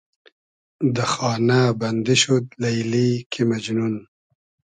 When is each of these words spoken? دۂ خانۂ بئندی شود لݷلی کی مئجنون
دۂ 0.95 1.03
خانۂ 1.11 1.59
بئندی 1.79 2.15
شود 2.21 2.45
لݷلی 2.61 3.07
کی 3.31 3.41
مئجنون 3.49 3.95